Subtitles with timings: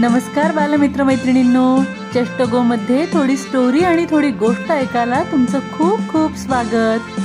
[0.00, 1.82] नमस्कार बालमित्र मैत्रिणींनो
[2.14, 7.20] चष्टगोमध्ये थोडी स्टोरी आणि थोडी गोष्ट ऐकायला तुमचं खूप खूप स्वागत.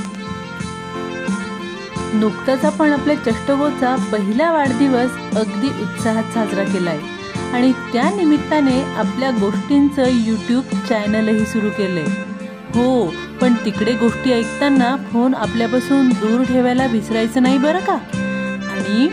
[2.14, 6.98] नुकताच आपण आपल्या चष्टगोचा पहिला वाढदिवस अगदी उत्साहात साजरा केलाय.
[7.52, 12.06] आणि त्या निमित्ताने आपल्या गोष्टींचं यूट्यूब चॅनलही सुरू केलंय.
[12.74, 17.98] हो पण तिकडे गोष्टी ऐकताना फोन आपल्यापासून दूर ठेवायला विसरायचं नाही बरं का?
[18.72, 19.08] आणि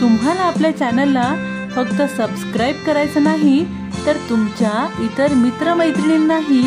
[0.00, 3.64] तुम्हाला आपल्या चॅनलला फक्त सबस्क्राईब करायचं नाही
[4.06, 6.62] तर तुमच्या इतर मित्रमैत्रिणींनाही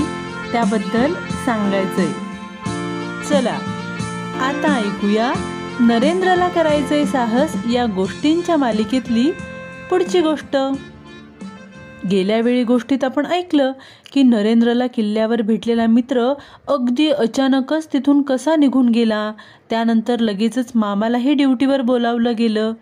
[0.52, 1.14] त्याबद्दल
[1.46, 2.12] सांगायचंय.
[3.30, 3.58] चला
[4.42, 5.34] आता ऐकूया
[5.80, 9.32] नरेंद्रला करायचंय साहस या गोष्टींच्या मालिकेतली
[9.90, 10.58] पुढची गोष्ट.
[12.12, 13.72] गेल्या वेळी गोष्टीत आपण ऐकलं
[14.14, 16.34] की नरेंद्रला किल्ल्यावर भेटलेला मित्र
[16.68, 19.32] अगदी अचानकच तिथून कसा निघून गेला?
[19.70, 22.74] त्यानंतर लगेचच मामालाही ड्युटीवर बोलावलं गेलं.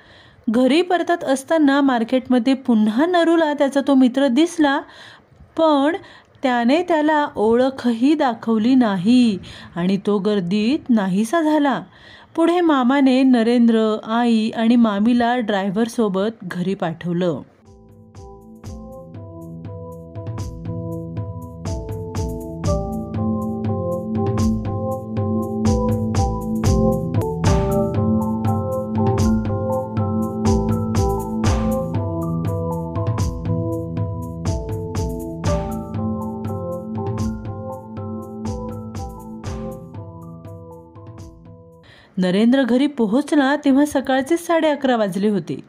[0.49, 4.79] घरी परतत असताना मार्केटमध्ये पुन्हा नरूला त्याचा तो मित्र दिसला
[5.57, 5.95] पण
[6.43, 9.37] त्याने त्याला ओळखही दाखवली नाही
[9.75, 11.81] आणि तो गर्दीत नाहीसा झाला.
[12.35, 17.41] पुढे मामाने नरेंद्र आई आणि मामीला ड्रायव्हरसोबत घरी पाठवलं.
[42.17, 45.59] नरेंद्र घरी पोहोचला तेव्हा सकाळचे साडे अकरा वाजले होते.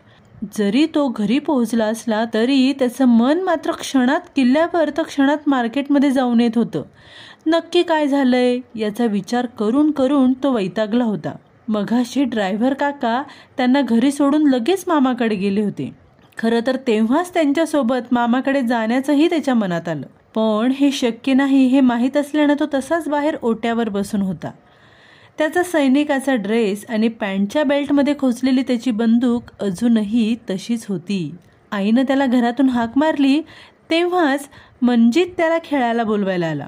[0.59, 6.41] जरी तो घरी पोहोचला असला तरी त्याचं मन मात्र क्षणात किल्ल्यावर तर क्षणात मार्केटमध्ये जाऊन
[6.41, 6.83] येत होतं.
[7.47, 11.37] नक्की काय झालंय याचा विचार करून करून तो वैतागला होता.
[11.69, 13.22] मघाशी ड्रायव्हर काका
[13.56, 15.95] त्यांना घरी सोडून लगेच मामाकडे गेले होते.
[16.39, 20.06] खरं तर तेव्हाच त्यांच्यासोबत मामाकडे जाण्याचंही त्याच्या मनात आलं.
[20.34, 24.50] पण हे शक्य नाही हे माहीत असल्यानं तो तसाच बाहेर ओट्यावर बसून होता.
[25.39, 31.34] त्याचा सैनिकाचा ड्रेस आणि पॅन्टच्या बेल्टमध्ये खोचलेली त्याची बंदूक अजूनही तशीच होती.
[31.72, 33.41] आईनं त्याला घरातून हाक मारली
[33.91, 34.49] तेव्हाच
[34.83, 36.67] मंजित त्याला खेळायला बोलवायला आला.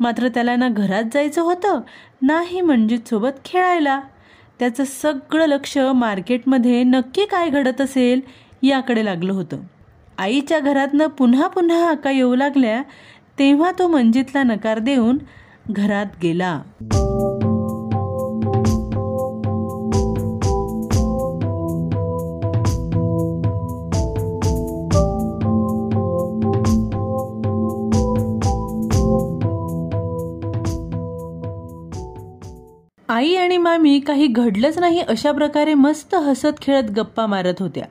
[0.00, 1.80] मात्र त्याला ना घरात जायचं होतं
[2.22, 4.00] नाही मंजितसोबत खेळायला.
[4.58, 8.20] त्याचं सगळं लक्ष मार्केटमध्ये नक्की काय घडत असेल
[8.62, 9.60] याकडे लागलं होतं.
[10.18, 12.82] आईच्या घरातनं पुन्हा पुन्हा हाका येऊ लागल्या
[13.38, 15.18] तेव्हा तो मंजितला नकार देऊन
[15.70, 16.60] घरात गेला.
[33.10, 37.84] आई आणि मामी काही घडलंच नाही अशा प्रकारे मस्त हसत खेळत गप्पा मारत होत्या.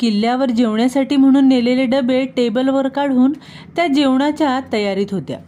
[0.00, 3.32] किल्ल्यावर जेवण्यासाठी म्हणून नेलेले डबे टेबलवर काढून
[3.76, 5.38] त्या जेवणाच्या तयारीत होत्या.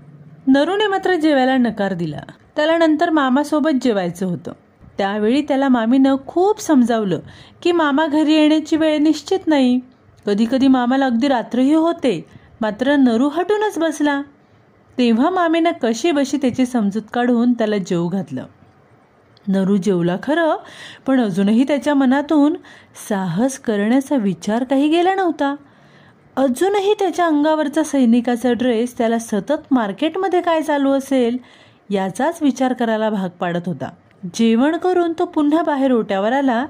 [0.47, 2.21] नरूने मात्र जेवायला नकार दिला.
[2.57, 4.53] त्याला नंतर मामासोबत जेवायचं होतं.
[4.99, 7.21] त्यावेळी त्याला मामीनं खूप समजावलं
[7.63, 9.81] की मामा घरी येण्याची वेळ निश्चित नाही.
[10.27, 12.25] कधी कधी मामाला अगदी रात्रही होते.
[12.61, 14.23] मात्र नरू हटूनच बसला.
[14.99, 18.45] तेव्हा मामीनं कशी बशी त्याची समजूत काढून त्याला जेवू घातलं.
[19.49, 20.57] नरू जेवला खरं
[21.07, 22.57] पण अजूनही त्याच्या मनातून
[23.09, 25.55] साहस करण्याचा विचार काही गेला नव्हता.
[26.37, 31.37] अजूनही त्याच्या अंगावरचा सैनिकाचा ड्रेस त्याला सतत मार्केटमध्ये काय चालू असेल
[31.91, 33.91] याचाच विचार करायला भाग पाडत होता.
[34.35, 36.67] जेवण करून तो पुन्हा बाहेर ओट्यावर आला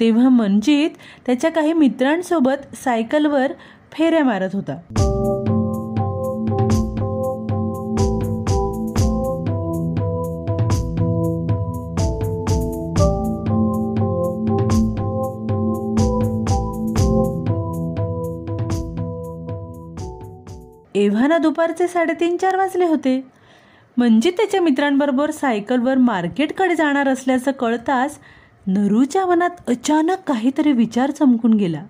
[0.00, 0.90] तेव्हा मनजित
[1.26, 3.52] त्याच्या काही मित्रांसोबत सायकलवर
[3.92, 4.76] फेऱ्या मारत होता.
[20.96, 23.26] एव्हाना दुपारचे साडेतीन चार वाजले होते.
[23.96, 28.18] म्हणजे त्याच्या मित्रांबरोबर सायकलवर मार्केटकडे जाणार असल्याचं कळताच
[28.66, 31.82] नरूच्या मनात अचानक काहीतरी विचार चमकून गेला.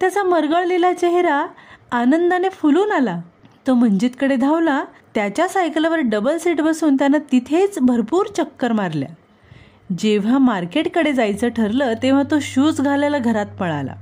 [0.00, 1.46] त्याचा मरगळलेला चेहरा
[1.92, 3.20] आनंदाने फुलून आला.
[3.66, 4.84] तो मंजितकडे धावला
[5.14, 9.08] त्याच्या सायकलवर डबल सीट बसून त्यानं तिथेच भरपूर चक्कर मारल्या.
[9.98, 13.94] जेव्हा मार्केटकडे जायचं ठरलं तेव्हा तो शूज घालायला घरात पळाला.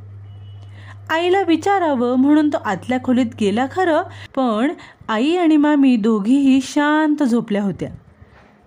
[1.10, 4.02] आईला विचारावं म्हणून तो आतल्या खोलीत गेला खरं
[4.36, 4.72] पण
[5.08, 7.88] आई आणि मामी दोघीही शांत झोपल्या होत्या.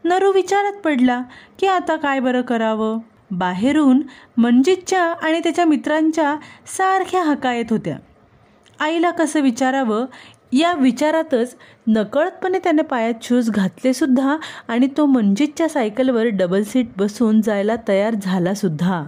[0.03, 1.21] नरू विचारात पडला
[1.59, 2.99] की आता काय बरं करावं?
[3.31, 4.01] बाहेरून
[4.37, 6.35] मनजितच्या आणि त्याच्या मित्रांच्या
[6.77, 7.97] सारख्या हका येत होत्या.
[8.79, 10.05] आईला कसं विचारावं
[10.51, 11.55] या विचारातच
[11.87, 19.03] नकळतपणे त्याने पायात शूज घातलेसुद्धा आणि तो मनजितच्या सायकलवर डबल सीट बसून जायला तयार झालासुद्धा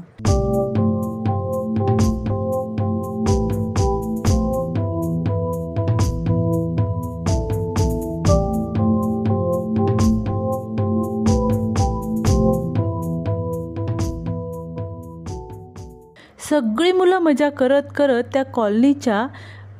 [16.54, 19.28] सगळी मुलं मजा करत करत त्या कॉलनीच्या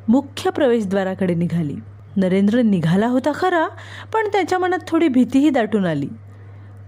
[0.08, 1.76] मुख्य प्रवेशद्वाराकडे निघाली.
[2.16, 3.68] नरेंद्र निघाला होता खरा
[4.14, 6.08] पण त्याच्या मनात थोडी भीतीही दाटून आली.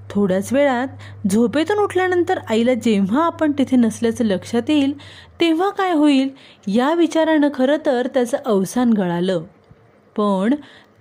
[0.10, 0.88] थोड्याच वेळात
[1.32, 4.98] झोपेतून उठल्यानंतर आईला जेव्हा आपण तिथे नसल्याचं लक्षात येईल
[5.42, 6.30] तेव्हा काय होईल
[6.68, 9.44] या विचारानं खरं तर त्याचं अवसान गळालं.
[10.18, 10.54] पण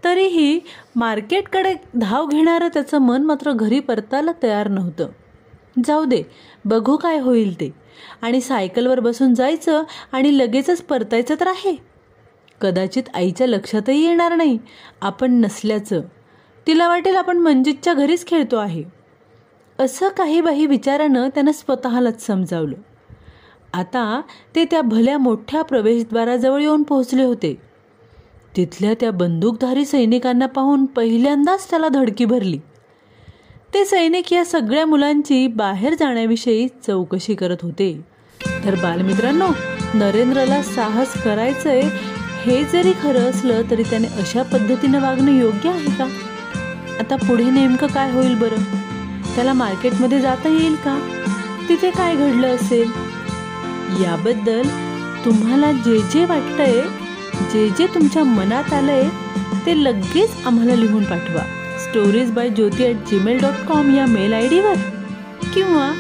[0.05, 0.61] तरीही
[0.97, 5.09] मार्केटकडे धाव घेणारं त्याचं मन मात्र घरी परतायला तयार नव्हतं.
[5.85, 6.23] जाऊ दे
[6.65, 7.71] बघू काय होईल ते.
[8.23, 9.83] आणि सायकलवर बसून जायचं
[10.13, 11.77] आणि लगेचच परतायचं तर आहे.
[12.61, 14.59] कदाचित आईच्या लक्षातही येणार नाही.
[15.01, 16.01] आपण नसल्याचं.
[16.67, 18.85] तिला वाटेल आपण मंजितच्या घरीच खेळतो आहे.
[19.79, 22.77] असं काही बाही विचारानं त्यानं स्वतःलाच समजावलं.
[23.73, 24.23] आता
[24.55, 27.61] ते त्या भल्या मोठ्या प्रवेशद्वाराजवळ येऊन पोहोचले होते.
[28.57, 32.59] तिथल्या त्या बंदूकधारी सैनिकांना पाहून पहिल्यांदाच त्याला धडकी भरली.
[33.75, 38.01] ते सैनिक या सगळ्या मुलांची बाहेर जाण्याविषयी चौकशी करत होते.
[38.65, 39.49] तर बालमित्रांनो
[39.95, 41.83] नरेंद्रला साहस करायचंय
[42.43, 46.05] हे जरी खरं असलं तरी त्याने अशा पद्धतीनं वागणं योग्य आहे का?
[47.01, 48.63] आता पुढे नेमकं काय होईल बरं?
[49.35, 50.99] त्याला मार्केटमध्ये जाता येईल का?
[51.69, 52.91] तिथे काय घडलं असेल?
[54.05, 54.63] याबद्दल
[55.25, 56.81] तुम्हाला जे जे वाटतंय
[57.53, 59.09] जे जे तुमच्या मनात आलंय
[59.67, 61.64] ते लगेच आम्हाला लिहून पाठवा.
[61.95, 64.75] Stories by Jyoti at Gmail dot com या मेल आय डीवर
[65.55, 65.93] किंवा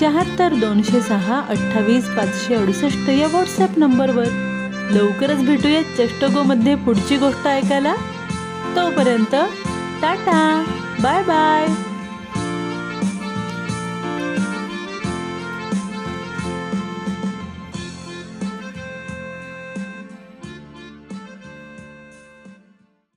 [0.00, 4.26] शहात्तर दोनशे सहा अठ्ठावीस पाचशे अडुसष्ट या व्हॉट्सॲप नंबरवर
[4.90, 7.94] लवकरच भेटूया चष्टगोमध्ये पुढची गोष्ट ऐकायला.
[8.76, 9.34] तोपर्यंत
[10.02, 10.64] टाटा.
[11.02, 11.66] Bye bye.